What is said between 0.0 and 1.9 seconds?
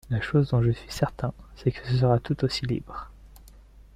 La chose dont je suis certain, c’est que